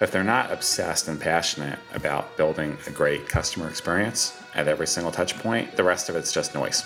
[0.00, 5.10] If they're not obsessed and passionate about building a great customer experience at every single
[5.10, 6.84] touch point, the rest of it's just noise.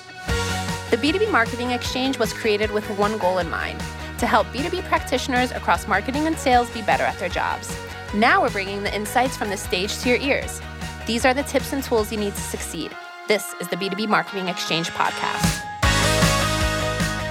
[0.90, 3.78] The B2B Marketing Exchange was created with one goal in mind
[4.18, 7.76] to help B2B practitioners across marketing and sales be better at their jobs.
[8.14, 10.62] Now we're bringing the insights from the stage to your ears.
[11.06, 12.96] These are the tips and tools you need to succeed.
[13.28, 15.62] This is the B2B Marketing Exchange podcast.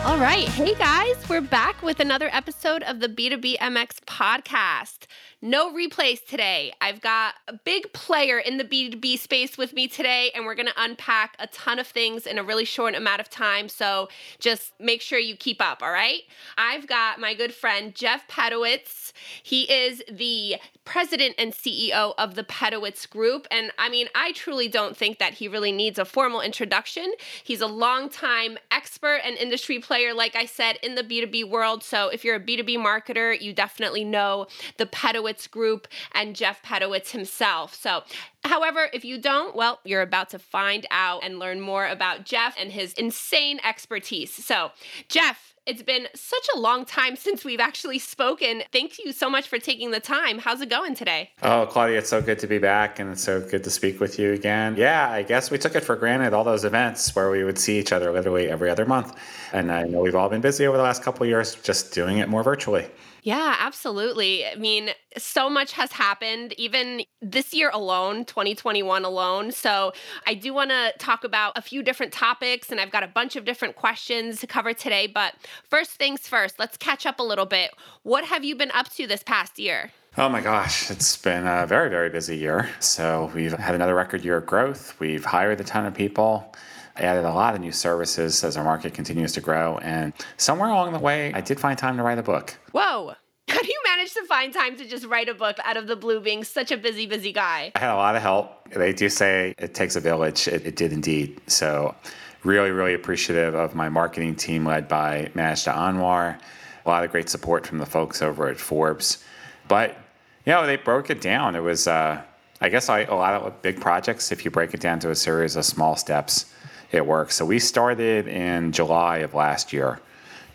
[0.04, 0.48] All right.
[0.48, 5.06] Hey guys, we're back with another episode of the B2B MX podcast.
[5.44, 6.72] No replays today.
[6.82, 10.68] I've got a big player in the B2B space with me today, and we're going
[10.68, 13.68] to unpack a ton of things in a really short amount of time.
[13.68, 14.08] So
[14.40, 16.22] just make sure you keep up, all right?
[16.60, 19.14] I've got my good friend Jeff Pedowitz.
[19.42, 23.48] He is the president and CEO of the Pedowitz Group.
[23.50, 27.14] And I mean, I truly don't think that he really needs a formal introduction.
[27.44, 31.84] He's a longtime expert and industry player, like I said, in the B2B world.
[31.84, 34.48] So if you're a B2B marketer, you definitely know
[34.78, 37.74] the Pedowitz Pedowitz Group and Jeff Pedowitz himself.
[37.74, 38.04] So,
[38.44, 42.56] however, if you don't, well, you're about to find out and learn more about Jeff
[42.60, 44.34] and his insane expertise.
[44.34, 44.72] So,
[45.08, 48.64] Jeff, it's been such a long time since we've actually spoken.
[48.72, 50.40] Thank you so much for taking the time.
[50.40, 51.30] How's it going today?
[51.44, 54.18] Oh, Claudia, it's so good to be back and it's so good to speak with
[54.18, 54.76] you again.
[54.76, 57.78] Yeah, I guess we took it for granted all those events where we would see
[57.78, 59.16] each other literally every other month.
[59.54, 62.28] And I know we've all been busy over the last couple years just doing it
[62.28, 62.88] more virtually.
[63.24, 64.46] Yeah, absolutely.
[64.48, 69.52] I mean, so much has happened, even this year alone, 2021 alone.
[69.52, 69.94] So,
[70.26, 73.36] I do want to talk about a few different topics, and I've got a bunch
[73.36, 75.06] of different questions to cover today.
[75.06, 75.36] But
[75.70, 77.72] first things first, let's catch up a little bit.
[78.02, 79.92] What have you been up to this past year?
[80.18, 82.70] Oh my gosh, it's been a very, very busy year.
[82.80, 85.00] So, we've had another record year of growth.
[85.00, 86.56] We've hired a ton of people
[86.96, 89.78] added a lot of new services as our market continues to grow.
[89.80, 92.58] And somewhere along the way, I did find time to write a book.
[92.72, 93.14] Whoa.
[93.48, 95.96] How do you manage to find time to just write a book out of the
[95.96, 97.72] blue being such a busy, busy guy?
[97.76, 98.70] I had a lot of help.
[98.72, 100.48] They do say it takes a village.
[100.48, 101.42] It, it did indeed.
[101.48, 101.96] So,
[102.44, 106.40] really, really appreciative of my marketing team led by Majda Anwar.
[106.86, 109.24] A lot of great support from the folks over at Forbes.
[109.68, 109.98] But,
[110.46, 111.56] you know, they broke it down.
[111.56, 112.22] It was, uh,
[112.62, 115.16] I guess, I, a lot of big projects, if you break it down to a
[115.16, 116.54] series of small steps,
[116.92, 117.36] it works.
[117.36, 120.00] So we started in July of last year,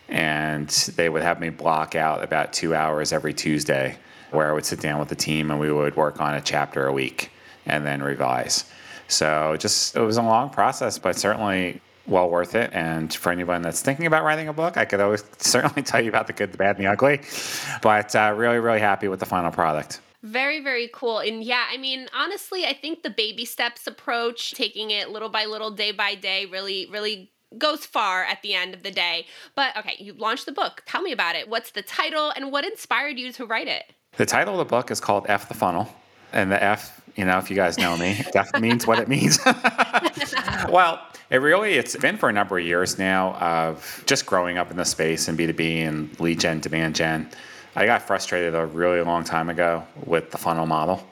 [0.09, 3.97] and they would have me block out about two hours every Tuesday
[4.31, 6.87] where I would sit down with the team and we would work on a chapter
[6.87, 7.31] a week
[7.65, 8.65] and then revise.
[9.09, 12.71] So just it was a long process, but certainly well worth it.
[12.73, 16.09] And for anyone that's thinking about writing a book, I could always certainly tell you
[16.09, 17.21] about the good, the bad, and the ugly.
[17.83, 20.01] But uh, really, really happy with the final product.
[20.27, 21.21] Very, very cool.
[21.21, 25.45] And yeah, I mean, honestly, I think the baby steps approach, taking it little by
[25.45, 29.27] little, day by day, really, really goes far at the end of the day.
[29.55, 30.83] But okay, you launched the book.
[30.85, 31.49] Tell me about it.
[31.49, 33.85] What's the title and what inspired you to write it?
[34.17, 35.89] The title of the book is called F the Funnel.
[36.33, 39.39] And the F, you know, if you guys know me, F means what it means.
[40.69, 41.01] well,
[41.31, 44.77] it really, it's been for a number of years now of just growing up in
[44.77, 47.31] the space and B2B and lead gen, demand gen.
[47.77, 51.07] I got frustrated a really long time ago with the funnel model.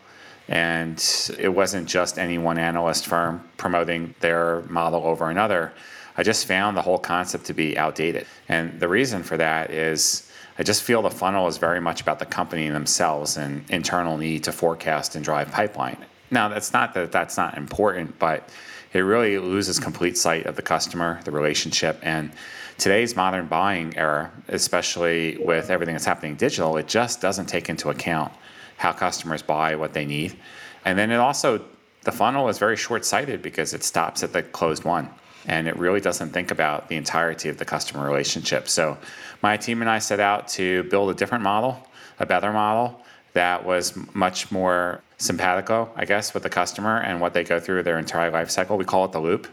[0.48, 0.98] And
[1.38, 5.72] it wasn't just any one analyst firm promoting their model over another.
[6.16, 8.26] I just found the whole concept to be outdated.
[8.48, 12.18] And the reason for that is I just feel the funnel is very much about
[12.18, 15.98] the company themselves and internal need to forecast and drive pipeline.
[16.30, 18.48] Now, that's not that that's not important, but
[18.94, 22.30] it really loses complete sight of the customer, the relationship, and
[22.78, 27.90] today's modern buying era, especially with everything that's happening digital, it just doesn't take into
[27.90, 28.32] account
[28.76, 30.36] how customers buy what they need.
[30.84, 31.64] And then it also,
[32.02, 35.08] the funnel is very short sighted because it stops at the closed won
[35.46, 38.68] and it really doesn't think about the entirety of the customer relationship.
[38.68, 38.96] So
[39.42, 41.86] my team and I set out to build a different model,
[42.18, 43.00] a better model
[43.34, 47.82] that was much more simpatico, I guess, with the customer and what they go through
[47.82, 48.76] their entire life cycle.
[48.76, 49.48] We call it the loop.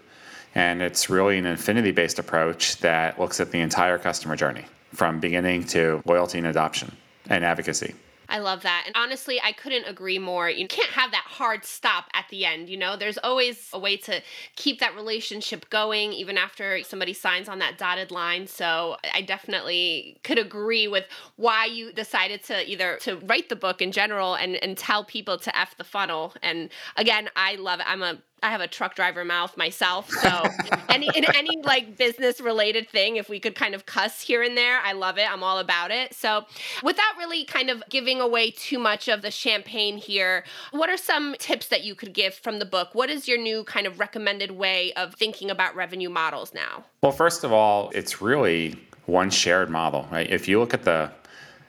[0.56, 5.20] And it's really an infinity based approach that looks at the entire customer journey from
[5.20, 6.96] beginning to loyalty and adoption
[7.30, 7.96] and advocacy.
[8.32, 8.84] I love that.
[8.86, 10.50] And honestly, I couldn't agree more.
[10.50, 12.96] You can't have that hard stop at the end, you know?
[12.96, 14.22] There's always a way to
[14.56, 18.48] keep that relationship going even after somebody signs on that dotted line.
[18.48, 21.06] So, I definitely could agree with
[21.36, 25.38] why you decided to either to write the book in general and and tell people
[25.40, 26.34] to F the funnel.
[26.42, 27.86] And again, I love it.
[27.90, 30.44] I'm a I have a truck driver mouth myself, so
[30.90, 34.58] any in any like business related thing, if we could kind of cuss here and
[34.58, 35.32] there, I love it.
[35.32, 36.14] I'm all about it.
[36.14, 36.46] So,
[36.84, 41.36] without really kind of giving away too much of the champagne here, what are some
[41.40, 42.90] tips that you could give from the book?
[42.94, 46.86] What is your new kind of recommended way of thinking about revenue models now?
[47.02, 50.30] Well, first of all, it's really one shared model, right?
[50.30, 51.12] If you look at the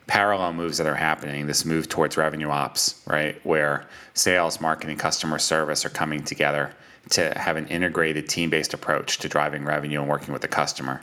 [0.07, 1.47] parallel moves that are happening.
[1.47, 6.73] This move towards revenue ops, right, where sales, marketing, customer service are coming together
[7.11, 11.01] to have an integrated team-based approach to driving revenue and working with the customer.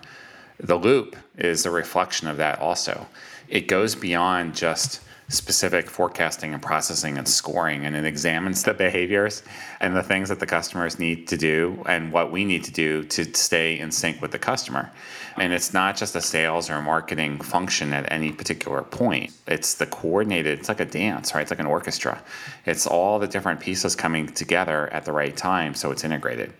[0.60, 3.08] The loop is a reflection of that also.
[3.48, 9.44] It goes beyond just specific forecasting and processing and scoring and it examines the behaviors
[9.80, 13.04] and the things that the customers need to do and what we need to do
[13.04, 14.92] to stay in sync with the customer.
[15.38, 19.32] And it's not just a sales or a marketing function at any particular point.
[19.48, 21.42] It's the coordinated it's like a dance right?
[21.42, 22.22] It's like an orchestra.
[22.66, 26.54] It's all the different pieces coming together at the right time so it's integrated.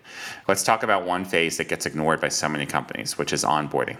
[0.46, 3.96] Let's talk about one phase that gets ignored by so many companies which is onboarding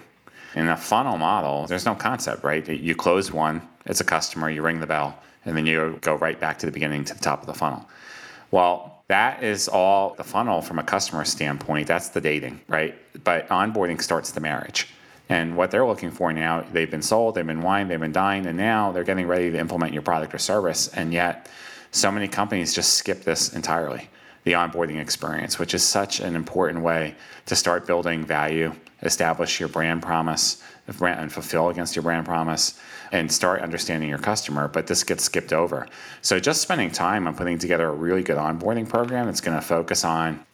[0.55, 2.67] in a funnel model, there's no concept, right?
[2.69, 6.39] You close one, it's a customer, you ring the bell, and then you go right
[6.39, 7.89] back to the beginning to the top of the funnel.
[8.51, 11.87] Well, that is all the funnel from a customer standpoint.
[11.89, 12.95] That's the dating, right?
[13.25, 14.89] But onboarding starts the marriage.
[15.29, 18.47] And what they're looking for now, they've been sold, they've been wined, they've been dined,
[18.47, 20.89] and now they're getting ready to implement your product or service.
[20.89, 21.49] And yet,
[21.93, 24.09] so many companies just skip this entirely
[24.45, 27.15] the onboarding experience, which is such an important way
[27.47, 28.73] to start building value
[29.03, 32.79] establish your brand promise and fulfill against your brand promise
[33.13, 35.87] and start understanding your customer but this gets skipped over.
[36.23, 39.65] So just spending time on putting together a really good onboarding program that's going to
[39.65, 40.45] focus on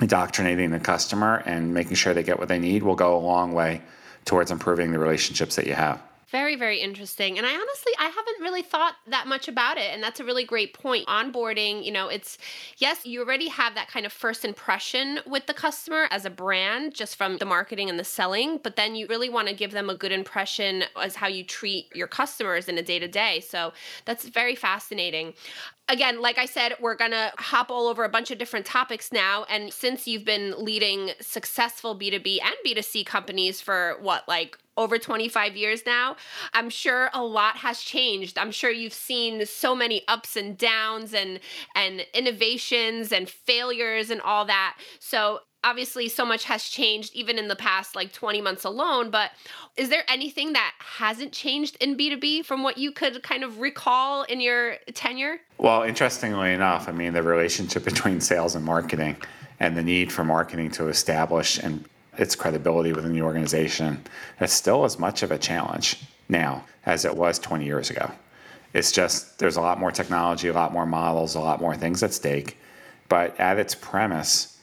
[0.00, 3.52] indoctrinating the customer and making sure they get what they need will go a long
[3.52, 3.82] way
[4.24, 7.38] towards improving the relationships that you have very, very interesting.
[7.38, 9.90] And I honestly, I haven't really thought that much about it.
[9.92, 11.06] And that's a really great point.
[11.06, 12.36] Onboarding, you know, it's,
[12.76, 16.94] yes, you already have that kind of first impression with the customer as a brand
[16.94, 19.88] just from the marketing and the selling, but then you really want to give them
[19.88, 23.40] a good impression as how you treat your customers in a day to day.
[23.40, 23.72] So
[24.04, 25.34] that's very fascinating
[25.88, 29.10] again, like I said, we're going to hop all over a bunch of different topics
[29.12, 29.44] now.
[29.48, 35.56] And since you've been leading successful B2B and B2C companies for what, like over 25
[35.56, 36.16] years now,
[36.54, 38.38] I'm sure a lot has changed.
[38.38, 41.40] I'm sure you've seen so many ups and downs and
[41.74, 44.78] and innovations and failures and all that.
[45.00, 49.32] So obviously so much has changed even in the past like 20 months alone but
[49.76, 54.22] is there anything that hasn't changed in b2b from what you could kind of recall
[54.24, 59.16] in your tenure well interestingly enough i mean the relationship between sales and marketing
[59.60, 61.84] and the need for marketing to establish and
[62.18, 64.02] its credibility within the organization,
[64.40, 68.10] is still as much of a challenge now as it was 20 years ago.
[68.74, 72.02] It's just there's a lot more technology, a lot more models, a lot more things
[72.02, 72.58] at stake.
[73.08, 74.57] But at its premise,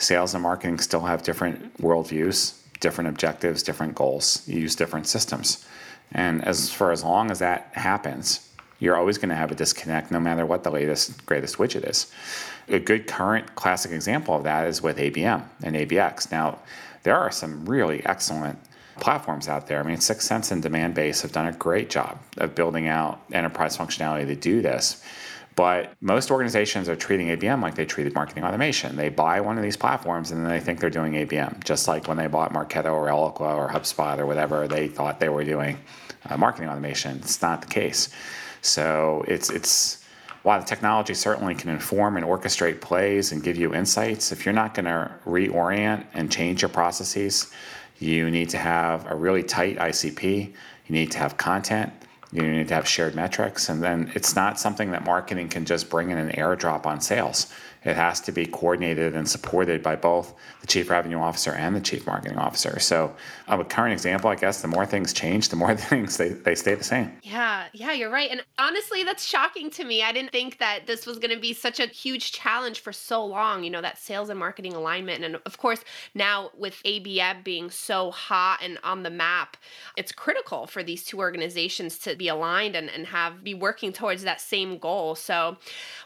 [0.00, 4.42] sales and marketing still have different worldviews, different objectives, different goals.
[4.48, 5.66] You use different systems.
[6.12, 8.48] And as for as long as that happens,
[8.80, 12.10] you're always going to have a disconnect no matter what the latest, greatest widget is.
[12.68, 16.32] A good current classic example of that is with ABM and ABX.
[16.32, 16.58] Now,
[17.02, 18.58] there are some really excellent
[18.98, 19.80] platforms out there.
[19.80, 24.26] I mean, 6sense and Demandbase have done a great job of building out enterprise functionality
[24.26, 25.02] to do this.
[25.56, 28.96] But most organizations are treating ABM like they treated marketing automation.
[28.96, 32.08] They buy one of these platforms and then they think they're doing ABM, just like
[32.08, 35.78] when they bought Marketo or Eloqua or HubSpot or whatever, they thought they were doing
[36.28, 37.16] uh, marketing automation.
[37.16, 38.10] It's not the case.
[38.62, 40.04] So it's it's
[40.42, 44.54] while the technology certainly can inform and orchestrate plays and give you insights, if you're
[44.54, 47.52] not going to reorient and change your processes,
[47.98, 50.46] you need to have a really tight ICP.
[50.46, 51.92] You need to have content.
[52.32, 53.68] You need to have shared metrics.
[53.68, 57.52] And then it's not something that marketing can just bring in an airdrop on sales.
[57.84, 61.80] It has to be coordinated and supported by both the chief revenue officer and the
[61.80, 62.78] chief marketing officer.
[62.78, 63.14] So,
[63.48, 66.54] uh, a current example, I guess, the more things change, the more things they, they
[66.54, 67.12] stay the same.
[67.22, 68.30] Yeah, yeah, you're right.
[68.30, 70.02] And honestly, that's shocking to me.
[70.02, 73.24] I didn't think that this was going to be such a huge challenge for so
[73.24, 75.24] long, you know, that sales and marketing alignment.
[75.24, 75.80] And of course,
[76.14, 79.56] now with ABM being so hot and on the map,
[79.96, 84.22] it's critical for these two organizations to be aligned and, and have be working towards
[84.22, 85.14] that same goal.
[85.14, 85.56] So,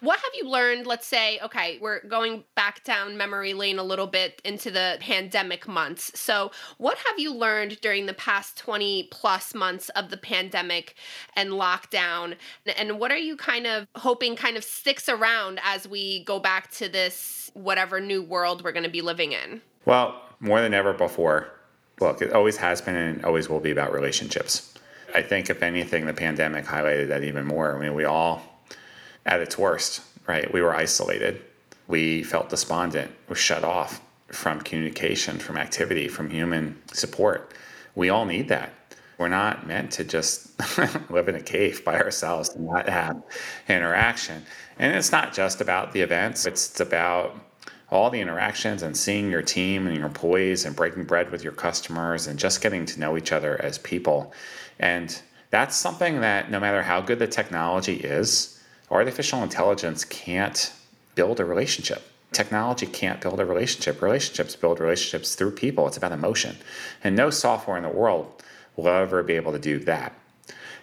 [0.01, 0.87] what have you learned?
[0.87, 4.99] Let's say, okay, right, we're going back down memory lane a little bit into the
[5.01, 6.19] pandemic months.
[6.19, 10.95] So, what have you learned during the past 20 plus months of the pandemic
[11.37, 12.37] and lockdown?
[12.77, 16.71] And what are you kind of hoping kind of sticks around as we go back
[16.73, 19.63] to this whatever new world we're going to be living in?
[19.87, 21.49] Well, more than ever before,
[21.99, 24.75] look, it always has been and always will be about relationships.
[25.15, 27.75] I think, if anything, the pandemic highlighted that even more.
[27.75, 28.43] I mean, we all,
[29.25, 31.41] at its worst, right, we were isolated
[31.87, 37.53] we felt despondent, were shut off from communication, from activity, from human support.
[37.95, 38.73] We all need that.
[39.19, 40.51] We're not meant to just
[41.11, 43.23] live in a cave by ourselves and not have
[43.69, 44.45] interaction.
[44.79, 47.37] And it's not just about the events, it's about
[47.91, 51.53] all the interactions and seeing your team and your employees and breaking bread with your
[51.53, 54.33] customers and just getting to know each other as people.
[54.81, 55.17] And
[55.51, 58.61] that's something that no matter how good the technology is,
[58.91, 60.73] artificial intelligence can't
[61.15, 62.03] build a relationship.
[62.33, 64.03] Technology can't build a relationship.
[64.03, 65.87] Relationships build relationships through people.
[65.87, 66.57] It's about emotion.
[67.03, 68.43] And no software in the world
[68.77, 70.13] will ever be able to do that.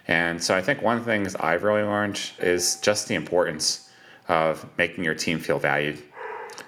[0.08, 3.90] And so I think one of the things I've really learned is just the importance
[4.28, 6.02] of making your team feel valued,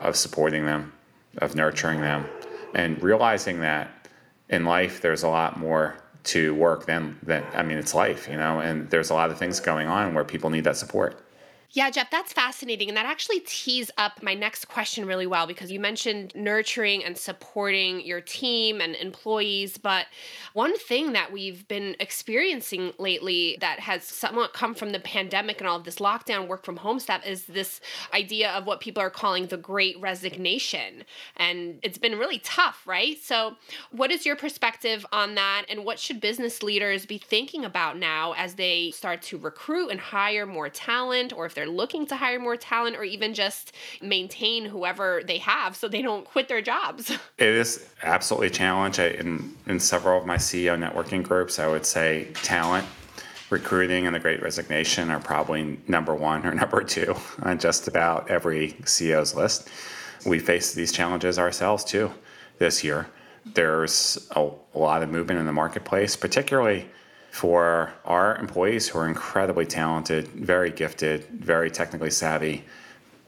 [0.01, 0.93] of supporting them,
[1.39, 2.27] of nurturing them,
[2.75, 4.09] and realizing that
[4.49, 8.37] in life there's a lot more to work than than I mean it's life, you
[8.37, 11.24] know, and there's a lot of things going on where people need that support.
[11.71, 12.89] Yeah, Jeff, that's fascinating.
[12.89, 17.19] And that actually tees up my next question really well because you mentioned nurturing and
[17.19, 19.77] supporting your team and employees.
[19.77, 20.07] But
[20.53, 25.69] one thing that we've been experiencing lately that has somewhat come from the pandemic and
[25.69, 27.81] all of this lockdown work from home stuff is this
[28.13, 31.03] idea of what people are calling the great resignation.
[31.37, 33.19] And it's been really tough, right?
[33.21, 33.57] So,
[33.91, 35.65] what is your perspective on that?
[35.69, 39.99] And what should business leaders be thinking about now as they start to recruit and
[39.99, 45.23] hire more talent or they're looking to hire more talent or even just maintain whoever
[45.27, 47.13] they have so they don't quit their jobs?
[47.37, 49.01] It is absolutely a challenge.
[49.01, 52.87] I, in, in several of my CEO networking groups, I would say talent,
[53.51, 58.31] recruiting, and the great resignation are probably number one or number two on just about
[58.31, 59.69] every CEO's list.
[60.25, 62.13] We face these challenges ourselves too
[62.59, 63.09] this year.
[63.45, 66.89] There's a lot of movement in the marketplace, particularly
[67.35, 72.63] for our employees who are incredibly talented, very gifted, very technically savvy.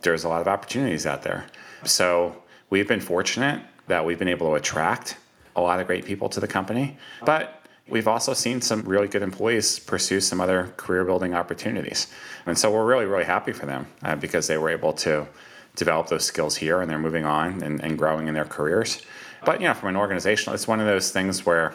[0.03, 1.47] There's a lot of opportunities out there.
[1.83, 5.17] So we've been fortunate that we've been able to attract
[5.57, 6.97] a lot of great people to the company.
[7.25, 12.07] But we've also seen some really good employees pursue some other career building opportunities.
[12.47, 15.27] And so we're really, really happy for them uh, because they were able to
[15.75, 19.03] develop those skills here and they're moving on and, and growing in their careers.
[19.45, 21.75] But, you know, from an organizational, it's one of those things where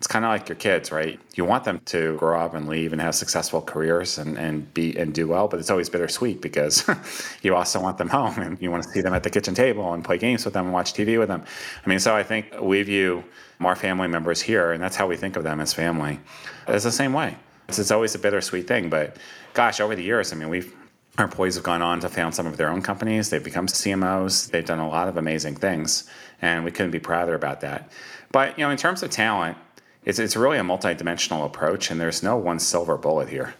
[0.00, 1.20] it's kind of like your kids, right?
[1.34, 4.96] You want them to grow up and leave and have successful careers and, and be
[4.96, 6.88] and do well, but it's always bittersweet because
[7.42, 9.92] you also want them home and you want to see them at the kitchen table
[9.92, 11.44] and play games with them and watch TV with them.
[11.84, 13.22] I mean, so I think we view
[13.60, 16.18] our family members here, and that's how we think of them as family,
[16.66, 17.36] It's the same way.
[17.68, 19.18] It's, it's always a bittersweet thing, but
[19.52, 20.74] gosh, over the years, I mean, we've
[21.18, 23.28] our employees have gone on to found some of their own companies.
[23.28, 24.50] They've become CMOs.
[24.50, 26.08] They've done a lot of amazing things,
[26.40, 27.90] and we couldn't be prouder about that.
[28.32, 29.58] But you know, in terms of talent,
[30.10, 33.54] it's, it's really a multidimensional approach, and there's no one silver bullet here.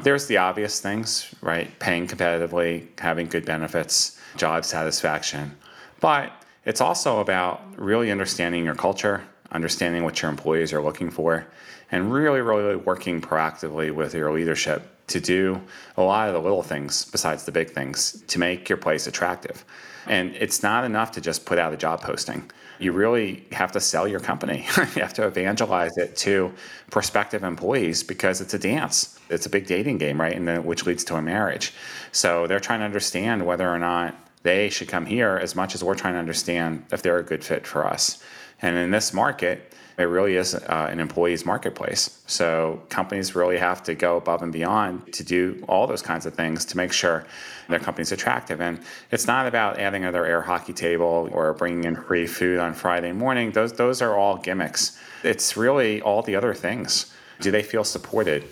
[0.00, 1.76] There's the obvious things, right?
[1.80, 5.56] Paying competitively, having good benefits, job satisfaction.
[6.00, 6.30] But
[6.64, 11.44] it's also about really understanding your culture, understanding what your employees are looking for,
[11.92, 15.60] and really, really working proactively with your leadership to do
[15.96, 19.64] a lot of the little things besides the big things to make your place attractive.
[20.06, 23.80] And it's not enough to just put out a job posting you really have to
[23.80, 24.66] sell your company.
[24.76, 26.52] you have to evangelize it to
[26.90, 29.18] prospective employees because it's a dance.
[29.30, 30.34] It's a big dating game, right?
[30.34, 31.72] And then which leads to a marriage.
[32.12, 35.82] So they're trying to understand whether or not they should come here as much as
[35.82, 38.22] we're trying to understand if they're a good fit for us.
[38.62, 42.22] And in this market, it really is uh, an employee's marketplace.
[42.26, 46.34] So companies really have to go above and beyond to do all those kinds of
[46.34, 47.24] things to make sure
[47.68, 48.60] their company's attractive.
[48.60, 52.74] And it's not about adding another air hockey table or bringing in free food on
[52.74, 53.52] Friday morning.
[53.52, 54.98] Those those are all gimmicks.
[55.22, 57.12] It's really all the other things.
[57.40, 58.44] Do they feel supported?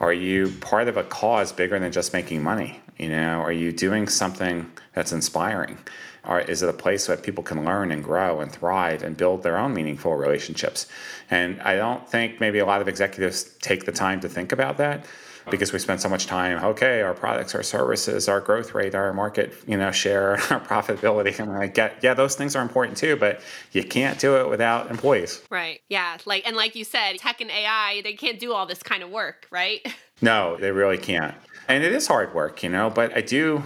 [0.00, 2.80] Are you part of a cause bigger than just making money?
[2.98, 5.78] You know, are you doing something that's inspiring?
[6.26, 9.42] Or is it a place where people can learn and grow and thrive and build
[9.42, 10.86] their own meaningful relationships?
[11.30, 14.78] And I don't think maybe a lot of executives take the time to think about
[14.78, 15.04] that
[15.50, 19.12] because we spend so much time okay our products our services our growth rate our
[19.12, 21.38] market you know share our profitability.
[21.38, 23.40] And i get yeah those things are important too but
[23.72, 25.42] you can't do it without employees.
[25.50, 25.80] Right.
[25.88, 26.18] Yeah.
[26.24, 29.10] Like and like you said tech and ai they can't do all this kind of
[29.10, 29.86] work right?
[30.22, 31.34] No they really can't.
[31.68, 33.64] And it is hard work you know but i do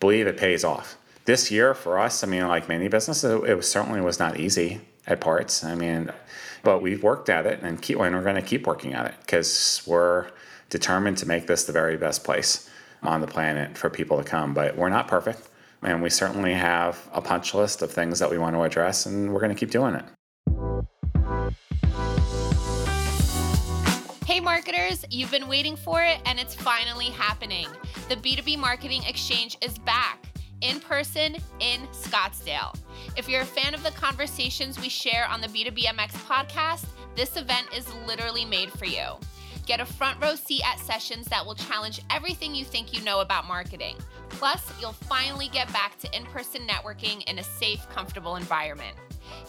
[0.00, 0.96] believe it pays off.
[1.24, 4.80] This year for us, I mean, like many businesses, it was, certainly was not easy
[5.06, 5.64] at parts.
[5.64, 6.10] I mean,
[6.62, 9.14] but we've worked at it and keep, and we're going to keep working at it
[9.20, 10.28] because we're
[10.70, 12.68] determined to make this the very best place
[13.02, 14.54] on the planet for people to come.
[14.54, 15.48] But we're not perfect,
[15.82, 19.32] and we certainly have a punch list of things that we want to address, and
[19.32, 20.04] we're going to keep doing it.
[24.26, 27.66] Hey, marketers, you've been waiting for it, and it's finally happening.
[28.08, 30.26] The B2B Marketing Exchange is back
[30.60, 32.76] in person in Scottsdale.
[33.16, 36.84] If you're a fan of the conversations we share on the B2BMX podcast,
[37.16, 39.18] this event is literally made for you.
[39.68, 43.20] Get a front row seat at sessions that will challenge everything you think you know
[43.20, 43.96] about marketing.
[44.30, 48.96] Plus, you'll finally get back to in person networking in a safe, comfortable environment.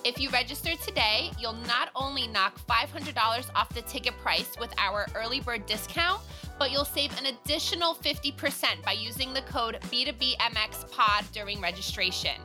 [0.03, 5.07] If you register today, you'll not only knock $500 off the ticket price with our
[5.15, 6.21] early bird discount,
[6.57, 12.35] but you'll save an additional 50% by using the code B2BMXPOD during registration.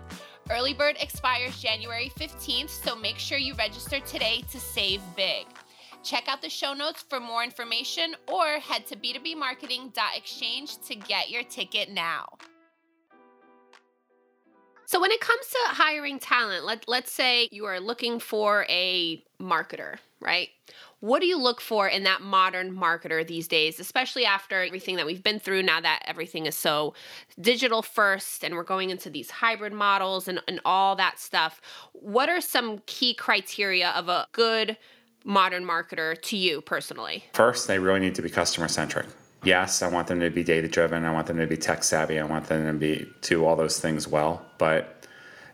[0.49, 5.47] Early bird expires January 15th, so make sure you register today to save big.
[6.05, 11.43] Check out the show notes for more information or head to b2bmarketing.exchange to get your
[11.45, 12.27] ticket now.
[14.85, 19.25] So when it comes to hiring talent, let, let's say you are looking for a
[19.41, 20.51] marketer, right?
[21.01, 25.07] What do you look for in that modern marketer these days, especially after everything that
[25.07, 26.93] we've been through now that everything is so
[27.41, 31.63] digital first and we're going into these hybrid models and, and all that stuff?
[31.93, 34.77] What are some key criteria of a good
[35.25, 37.25] modern marketer to you personally?
[37.33, 39.07] First, they really need to be customer centric.
[39.43, 41.05] Yes, I want them to be data driven.
[41.05, 42.19] I want them to be tech savvy.
[42.19, 44.45] I want them to be do all those things well.
[44.59, 45.07] But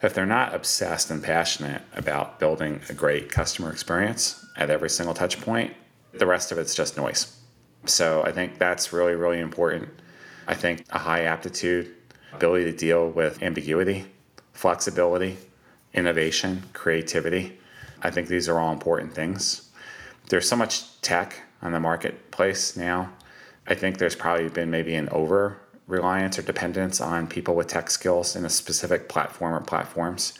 [0.02, 5.14] if they're not obsessed and passionate about building a great customer experience at every single
[5.14, 5.74] touch point,
[6.12, 7.36] the rest of it's just noise.
[7.86, 9.88] So I think that's really, really important.
[10.46, 11.94] I think a high aptitude,
[12.32, 14.06] ability to deal with ambiguity,
[14.52, 15.36] flexibility,
[15.94, 17.58] innovation, creativity.
[18.02, 19.70] I think these are all important things.
[20.28, 23.10] There's so much tech on the marketplace now
[23.70, 27.88] I think there's probably been maybe an over reliance or dependence on people with tech
[27.88, 30.34] skills in a specific platform or platforms.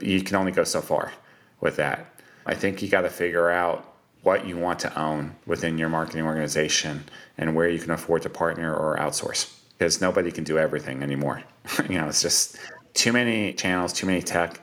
[0.00, 1.12] You can only go so far
[1.60, 2.06] with that.
[2.44, 6.24] I think you got to figure out what you want to own within your marketing
[6.24, 7.04] organization
[7.38, 11.42] and where you can afford to partner or outsource because nobody can do everything anymore.
[11.88, 12.56] you know, it's just
[12.94, 14.60] too many channels, too many tech.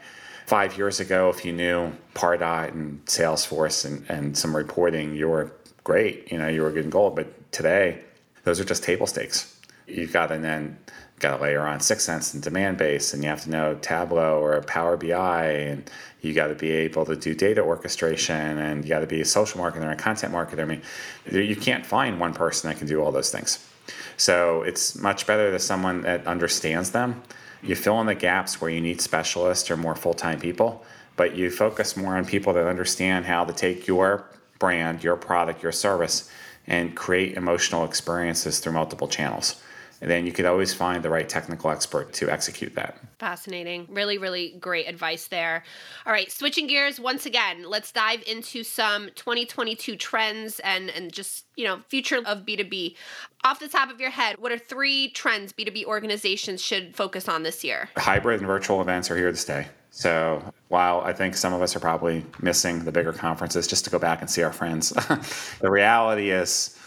[0.49, 5.51] Five years ago, if you knew Pardot and Salesforce and, and some reporting, you were
[5.83, 6.31] great.
[6.31, 7.15] You know, you were good gold.
[7.15, 8.01] But today,
[8.45, 9.55] those are just table stakes.
[9.85, 10.79] You've got to then
[11.19, 14.97] got to layer on 6sense and Demandbase, and you have to know Tableau or Power
[14.97, 15.87] BI, and
[16.21, 19.25] you got to be able to do data orchestration, and you got to be a
[19.25, 20.63] social marketer and a content marketer.
[20.63, 20.81] I mean,
[21.31, 23.63] you can't find one person that can do all those things.
[24.17, 27.21] So it's much better to someone that understands them.
[27.61, 30.83] You fill in the gaps where you need specialists or more full time people,
[31.15, 34.25] but you focus more on people that understand how to take your
[34.59, 36.29] brand, your product, your service,
[36.67, 39.61] and create emotional experiences through multiple channels.
[40.01, 42.97] And then you could always find the right technical expert to execute that.
[43.19, 43.85] Fascinating.
[43.89, 45.63] Really, really great advice there.
[46.05, 51.45] All right, switching gears once again, let's dive into some 2022 trends and, and just,
[51.55, 52.95] you know, future of B2B.
[53.43, 57.43] Off the top of your head, what are three trends B2B organizations should focus on
[57.43, 57.89] this year?
[57.97, 59.67] Hybrid and virtual events are here to stay.
[59.91, 63.91] So while I think some of us are probably missing the bigger conferences just to
[63.91, 64.89] go back and see our friends,
[65.61, 66.78] the reality is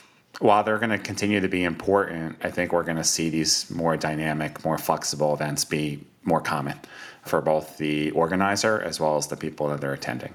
[0.42, 3.70] while they're going to continue to be important, I think we're going to see these
[3.70, 6.80] more dynamic, more flexible events be more common
[7.24, 10.34] for both the organizer as well as the people that they're attending.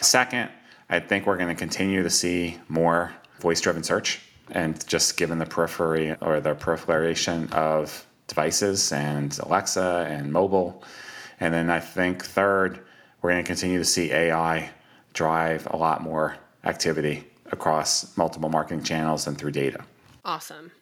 [0.00, 0.50] Second,
[0.88, 4.20] I think we're going to continue to see more voice driven search.
[4.52, 10.82] And just given the periphery or the proliferation of devices and Alexa and mobile,
[11.40, 12.80] and then I think third,
[13.20, 14.70] we're going to continue to see AI
[15.12, 19.84] drive a lot more activity across multiple marketing channels and through data.
[20.24, 20.72] Awesome.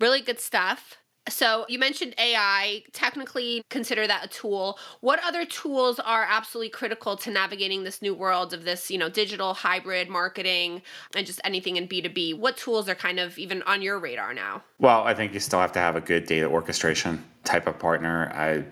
[0.00, 0.96] Really good stuff.
[1.28, 4.78] So you mentioned AI, technically consider that a tool.
[5.00, 9.08] What other tools are absolutely critical to navigating this new world of this, you know,
[9.08, 10.82] digital hybrid marketing
[11.16, 12.38] and just anything in B2B?
[12.38, 14.62] What tools are kind of even on your radar now?
[14.78, 18.30] Well, I think you still have to have a good data orchestration type of partner.
[18.32, 18.64] I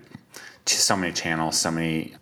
[0.65, 2.15] so many channels, so many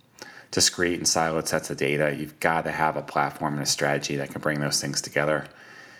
[0.53, 2.15] discrete and siloed sets of data.
[2.15, 5.45] You've got to have a platform and a strategy that can bring those things together.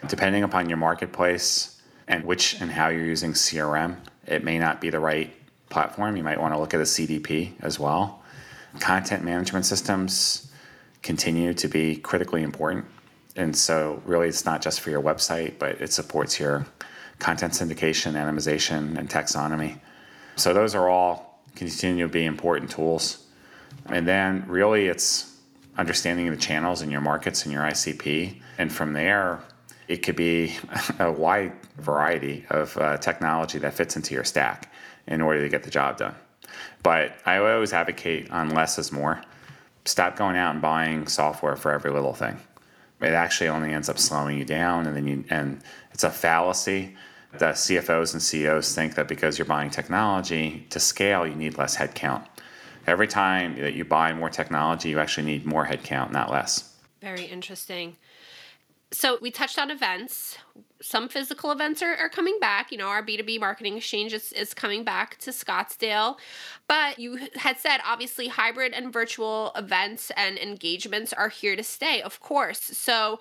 [0.08, 4.92] Depending upon your marketplace and which and how you're using CRM, it may not be
[4.92, 5.34] the right
[5.70, 6.16] platform.
[6.16, 8.22] You might want to look at a CDP as well.
[8.80, 10.52] Content management systems
[11.02, 12.86] continue to be critically important.
[13.36, 16.68] And so, really, it's not just for your website, but it supports your
[17.18, 19.80] content syndication, anonymization, and taxonomy.
[20.36, 23.23] So, those are all continue to be important tools.
[23.88, 25.38] And then really it's
[25.78, 28.40] understanding the channels in your markets and your ICP.
[28.58, 29.42] And from there,
[29.88, 30.56] it could be
[31.00, 34.72] a wide variety of uh, technology that fits into your stack
[35.08, 36.16] in order to get the job done.
[36.82, 39.22] But I always advocate on less is more.
[39.86, 42.38] Stop going out and buying software for every little thing.
[43.02, 46.96] It actually only ends up slowing you down, and then you and it's a fallacy
[47.38, 51.76] that CFOs and CEOs think that because you're buying technology to scale, you need less
[51.76, 52.26] headcount.
[52.86, 56.76] Every time that you buy more technology, you actually need more headcount, not less.
[57.02, 57.98] Very interesting.
[58.92, 60.38] So we touched on events.
[60.84, 62.72] Some physical events are, are coming back.
[62.72, 66.18] You know, our B2B marketing exchange is, is coming back to Scottsdale.
[66.68, 72.02] But you had said obviously hybrid and virtual events and engagements are here to stay,
[72.02, 72.60] of course.
[72.60, 73.20] So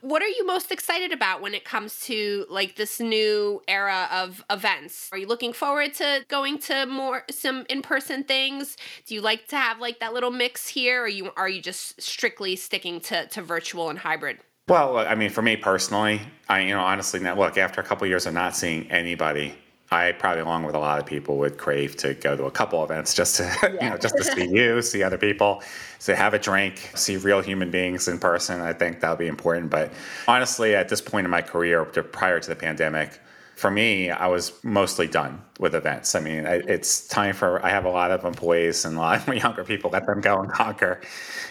[0.00, 4.44] what are you most excited about when it comes to like this new era of
[4.50, 5.08] events?
[5.12, 8.76] Are you looking forward to going to more some in-person things?
[9.06, 12.02] Do you like to have like that little mix here or you are you just
[12.02, 14.40] strictly sticking to to virtual and hybrid?
[14.66, 18.04] Well, I mean, for me personally, I you know honestly, now look after a couple
[18.04, 19.54] of years of not seeing anybody,
[19.90, 22.82] I probably along with a lot of people would crave to go to a couple
[22.82, 23.72] events just to yeah.
[23.82, 25.62] you know just to see you, see other people,
[26.00, 28.62] to have a drink, see real human beings in person.
[28.62, 29.70] I think that would be important.
[29.70, 29.92] But
[30.26, 33.20] honestly, at this point in my career, prior to the pandemic,
[33.56, 36.14] for me, I was mostly done with events.
[36.14, 39.34] I mean, it's time for, I have a lot of employees and a lot of
[39.44, 41.02] younger people, let them go and conquer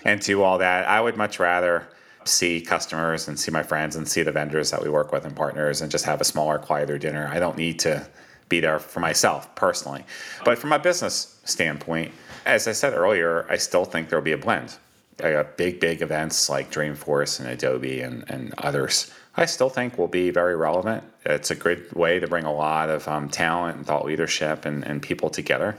[0.03, 0.87] and do all that.
[0.87, 1.87] I would much rather
[2.25, 5.35] see customers and see my friends and see the vendors that we work with and
[5.35, 7.27] partners and just have a smaller, quieter dinner.
[7.31, 8.07] I don't need to
[8.49, 10.03] be there for myself personally.
[10.45, 12.11] But from a business standpoint,
[12.45, 14.75] as I said earlier, I still think there'll be a blend.
[15.17, 20.07] got big, big events like Dreamforce and Adobe and, and others, I still think will
[20.07, 21.03] be very relevant.
[21.25, 24.85] It's a good way to bring a lot of um, talent and thought leadership and,
[24.85, 25.75] and people together.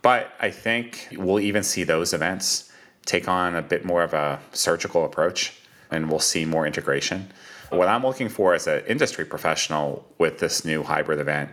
[0.00, 2.72] But I think we'll even see those events
[3.04, 5.52] take on a bit more of a surgical approach
[5.90, 7.30] and we'll see more integration.
[7.70, 11.50] What I'm looking for as an industry professional with this new hybrid event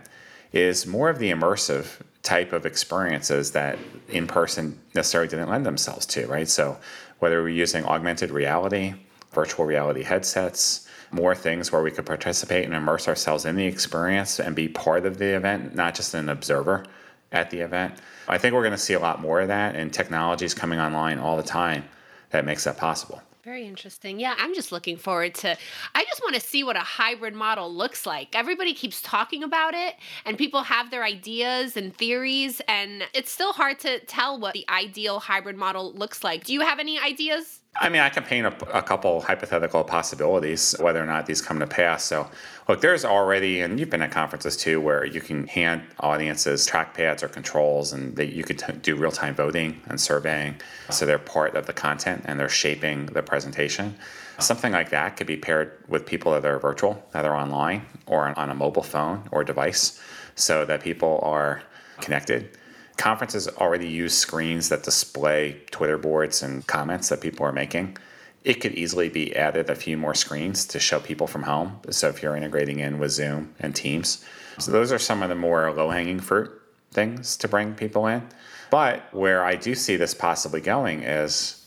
[0.52, 6.06] is more of the immersive type of experiences that in person necessarily didn't lend themselves
[6.06, 6.48] to, right?
[6.48, 6.78] So
[7.18, 8.94] whether we're using augmented reality,
[9.32, 14.40] virtual reality headsets, more things where we could participate and immerse ourselves in the experience
[14.40, 16.84] and be part of the event, not just an observer
[17.30, 17.94] at the event.
[18.28, 20.78] I think we're going to see a lot more of that, and technology is coming
[20.78, 21.84] online all the time
[22.30, 23.22] that makes that possible.
[23.44, 24.18] Very interesting.
[24.18, 25.54] Yeah, I'm just looking forward to.
[25.94, 28.34] I just want to see what a hybrid model looks like.
[28.34, 33.52] Everybody keeps talking about it, and people have their ideas and theories, and it's still
[33.52, 36.44] hard to tell what the ideal hybrid model looks like.
[36.44, 37.60] Do you have any ideas?
[37.76, 41.58] I mean, I can paint a, a, couple hypothetical possibilities, whether or not these come
[41.58, 42.04] to pass.
[42.04, 42.30] So,
[42.68, 47.24] look, there's already, and you've been at conferences too, where you can hand audiences trackpads
[47.24, 50.54] or controls, and they, you could t- do real time voting and surveying.
[50.90, 53.96] So they're part of the content and they're shaping the presentation.
[54.38, 58.38] Something like that could be paired with people that are virtual, that are online, or
[58.38, 60.00] on a mobile phone or device,
[60.36, 61.62] so that people are
[62.00, 62.56] connected
[62.96, 67.96] Conferences already use screens that display Twitter boards and comments that people are making.
[68.44, 71.80] It could easily be added a few more screens to show people from home.
[71.90, 74.24] So if you're integrating in with Zoom and Teams.
[74.58, 76.50] So those are some of the more low hanging fruit
[76.92, 78.22] things to bring people in.
[78.70, 81.64] But where I do see this possibly going is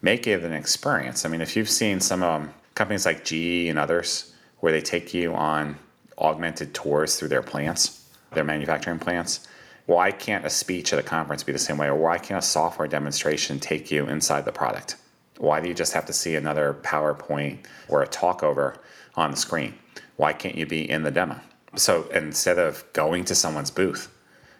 [0.00, 1.24] make it an experience.
[1.24, 5.14] I mean, if you've seen some um, companies like GE and others where they take
[5.14, 5.78] you on
[6.18, 9.46] augmented tours through their plants, their manufacturing plants,
[9.86, 11.88] why can't a speech at a conference be the same way?
[11.88, 14.96] Or why can't a software demonstration take you inside the product?
[15.38, 18.78] Why do you just have to see another PowerPoint or a talk over
[19.16, 19.74] on the screen?
[20.16, 21.40] Why can't you be in the demo?
[21.74, 24.08] So instead of going to someone's booth,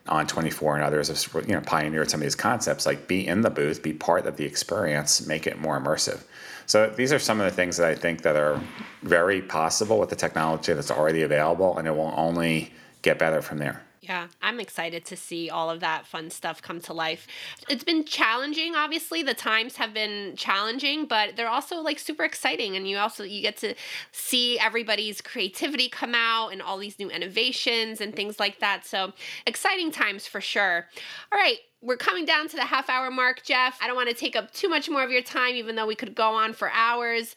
[0.06, 3.50] On24 and others have you know pioneered some of these concepts, like be in the
[3.50, 6.24] booth, be part of the experience, make it more immersive.
[6.66, 8.60] So these are some of the things that I think that are
[9.02, 13.58] very possible with the technology that's already available, and it will only get better from
[13.58, 13.82] there.
[14.02, 17.28] Yeah, I'm excited to see all of that fun stuff come to life.
[17.68, 19.22] It's been challenging, obviously.
[19.22, 23.40] The times have been challenging, but they're also like super exciting and you also you
[23.42, 23.76] get to
[24.10, 28.84] see everybody's creativity come out and all these new innovations and things like that.
[28.84, 29.12] So,
[29.46, 30.88] exciting times for sure.
[31.30, 33.76] All right, we're coming down to the half hour mark, Jeff.
[33.82, 35.96] I don't want to take up too much more of your time, even though we
[35.96, 37.34] could go on for hours.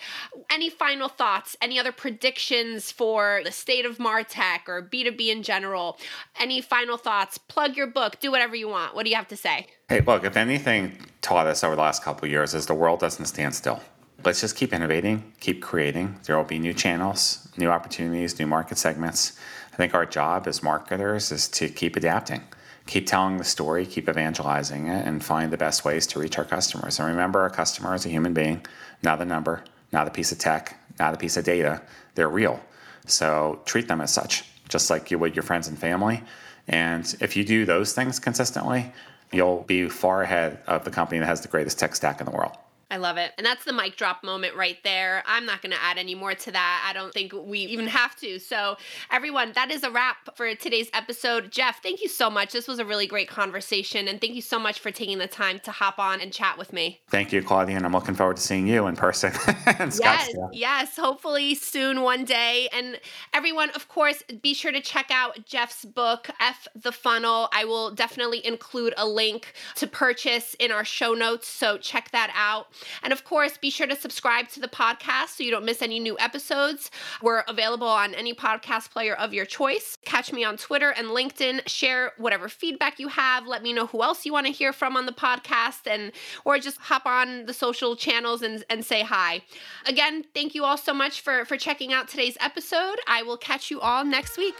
[0.51, 1.57] Any final thoughts?
[1.61, 5.97] Any other predictions for the state of Martech or B2B in general?
[6.39, 7.39] Any final thoughts?
[7.39, 8.93] Plug your book, do whatever you want.
[8.93, 9.67] What do you have to say?
[9.89, 13.25] Hey, look, if anything taught us over the last couple years is the world doesn't
[13.25, 13.81] stand still.
[14.23, 16.19] Let's just keep innovating, keep creating.
[16.25, 19.37] There will be new channels, new opportunities, new market segments.
[19.73, 22.41] I think our job as marketers is to keep adapting
[22.87, 26.45] keep telling the story, keep evangelizing it, and find the best ways to reach our
[26.45, 26.99] customers.
[26.99, 28.65] And remember, our customer is a human being,
[29.01, 31.81] not a number, not a piece of tech, not a piece of data.
[32.13, 32.59] They're real.
[33.07, 36.23] So treat them as such, just like you would your friends and family.
[36.67, 38.91] And if you do those things consistently,
[39.31, 42.31] you'll be far ahead of the company that has the greatest tech stack in the
[42.31, 42.55] world.
[42.91, 43.31] I love it.
[43.37, 45.23] And that's the mic drop moment right there.
[45.25, 46.85] I'm not going to add any more to that.
[46.87, 48.39] I don't think we even have to.
[48.39, 48.77] So,
[49.11, 51.51] everyone, that is a wrap for today's episode.
[51.51, 52.51] Jeff, thank you so much.
[52.53, 54.07] This was a really great conversation.
[54.07, 56.73] And thank you so much for taking the time to hop on and chat with
[56.73, 57.01] me.
[57.09, 57.75] Thank you, Claudia.
[57.75, 59.31] And I'm looking forward to seeing you in person
[59.79, 60.95] in yes, yes.
[60.95, 62.69] Hopefully soon one day.
[62.71, 62.99] And
[63.33, 67.49] everyone, of course, be sure to check out Jeff's book, F the Funnel.
[67.51, 71.47] I will definitely include a link to purchase in our show notes.
[71.47, 72.67] So check that out.
[73.03, 75.99] And of course, be sure to subscribe to the podcast so you don't miss any
[75.99, 76.91] new episodes.
[77.21, 79.97] We're available on any podcast player of your choice.
[80.05, 81.67] Catch me on Twitter and LinkedIn.
[81.67, 83.47] Share whatever feedback you have.
[83.47, 86.11] Let me know who else you want to hear from on the podcast and
[86.43, 89.41] or just hop on the social channels and, and say hi.
[89.85, 92.97] Again, thank you all so much for, for checking out today's episode.
[93.07, 94.55] I will catch you all next week.